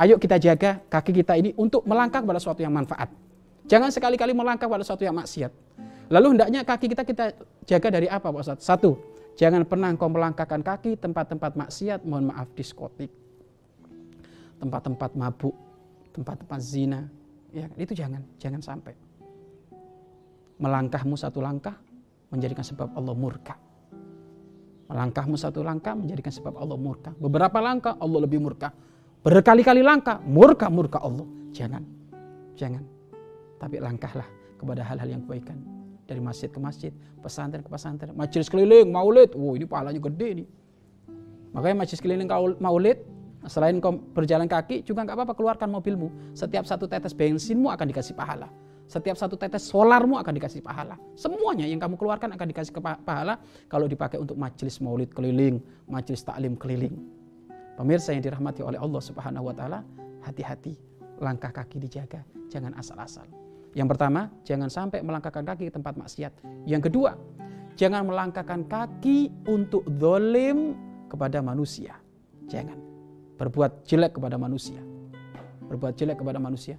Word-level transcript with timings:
Ayo 0.00 0.16
kita 0.16 0.40
jaga 0.40 0.80
kaki 0.88 1.12
kita 1.22 1.36
ini 1.36 1.52
untuk 1.54 1.84
melangkah 1.84 2.24
pada 2.24 2.40
sesuatu 2.40 2.64
yang 2.64 2.72
manfaat. 2.72 3.12
Jangan 3.68 3.92
sekali-kali 3.92 4.32
melangkah 4.32 4.66
pada 4.66 4.82
sesuatu 4.82 5.04
yang 5.04 5.14
maksiat. 5.14 5.52
Lalu 6.12 6.36
hendaknya 6.36 6.60
kaki 6.64 6.86
kita 6.92 7.02
kita 7.06 7.24
jaga 7.64 7.88
dari 7.88 8.08
apa 8.08 8.28
Pak 8.28 8.40
Ustaz? 8.40 8.58
Satu, 8.64 8.98
jangan 9.38 9.64
pernah 9.64 9.92
engkau 9.92 10.12
melangkahkan 10.12 10.60
kaki 10.60 11.00
tempat-tempat 11.00 11.56
maksiat, 11.56 12.04
mohon 12.04 12.32
maaf 12.32 12.50
diskotik, 12.52 13.08
tempat-tempat 14.60 15.16
mabuk, 15.16 15.54
tempat-tempat 16.12 16.60
zina. 16.60 17.08
Ya, 17.52 17.68
itu 17.76 17.92
jangan, 17.92 18.24
jangan 18.40 18.60
sampai. 18.64 18.96
Melangkahmu 20.56 21.16
satu 21.16 21.40
langkah 21.44 21.76
menjadikan 22.32 22.64
sebab 22.64 22.92
Allah 22.96 23.14
murka. 23.16 23.56
Melangkahmu 24.88 25.36
satu 25.40 25.64
langkah 25.64 25.96
menjadikan 25.96 26.32
sebab 26.32 26.56
Allah 26.60 26.76
murka. 26.76 27.12
Beberapa 27.16 27.60
langkah 27.60 27.96
Allah 27.96 28.20
lebih 28.24 28.40
murka. 28.40 28.72
Berkali-kali 29.22 29.86
langkah 29.86 30.18
murka 30.26 30.66
murka 30.66 30.98
Allah. 30.98 31.22
Jangan, 31.54 31.82
jangan. 32.58 32.82
Tapi 33.62 33.78
langkahlah 33.78 34.26
kepada 34.58 34.82
hal-hal 34.82 35.14
yang 35.14 35.22
kebaikan 35.22 35.62
dari 36.10 36.18
masjid 36.18 36.50
ke 36.50 36.58
masjid, 36.58 36.90
pesantren 37.22 37.62
ke 37.62 37.70
pesantren, 37.70 38.10
majelis 38.18 38.50
keliling, 38.50 38.90
maulid. 38.90 39.30
Wow, 39.38 39.54
ini 39.54 39.62
pahalanya 39.62 40.02
gede 40.02 40.42
nih. 40.42 40.48
Makanya 41.54 41.86
majelis 41.86 42.02
keliling 42.02 42.26
maulid, 42.58 42.98
selain 43.46 43.78
kau 43.78 43.94
berjalan 43.94 44.50
kaki, 44.50 44.82
juga 44.82 45.06
nggak 45.06 45.14
apa-apa 45.14 45.34
keluarkan 45.38 45.68
mobilmu. 45.70 46.34
Setiap 46.34 46.66
satu 46.66 46.90
tetes 46.90 47.14
bensinmu 47.14 47.70
akan 47.70 47.86
dikasih 47.94 48.18
pahala. 48.18 48.50
Setiap 48.90 49.14
satu 49.14 49.38
tetes 49.38 49.62
solarmu 49.70 50.18
akan 50.18 50.34
dikasih 50.34 50.66
pahala. 50.66 50.98
Semuanya 51.14 51.64
yang 51.64 51.78
kamu 51.78 51.94
keluarkan 51.94 52.34
akan 52.34 52.46
dikasih 52.50 52.74
pahala 53.06 53.38
kalau 53.70 53.86
dipakai 53.86 54.18
untuk 54.18 54.34
majelis 54.34 54.82
maulid 54.82 55.14
keliling, 55.14 55.62
majelis 55.86 56.26
taklim 56.26 56.58
keliling. 56.58 56.98
Pemirsa 57.82 58.14
yang 58.14 58.22
dirahmati 58.22 58.62
oleh 58.62 58.78
Allah 58.78 59.02
Subhanahu 59.02 59.50
wa 59.50 59.54
taala, 59.58 59.82
hati-hati, 60.22 60.78
langkah 61.18 61.50
kaki 61.50 61.82
dijaga, 61.82 62.22
jangan 62.46 62.78
asal-asal. 62.78 63.26
Yang 63.74 63.98
pertama, 63.98 64.30
jangan 64.46 64.70
sampai 64.70 65.02
melangkahkan 65.02 65.42
kaki 65.42 65.66
ke 65.66 65.72
tempat 65.74 65.98
maksiat. 65.98 66.30
Yang 66.62 66.86
kedua, 66.86 67.18
jangan 67.74 68.06
melangkahkan 68.06 68.70
kaki 68.70 69.34
untuk 69.50 69.82
dolim 69.98 70.78
kepada 71.10 71.42
manusia. 71.42 71.98
Jangan 72.46 72.78
berbuat 73.42 73.82
jelek 73.82 74.14
kepada 74.14 74.38
manusia. 74.38 74.78
Berbuat 75.66 75.98
jelek 75.98 76.22
kepada 76.22 76.38
manusia. 76.38 76.78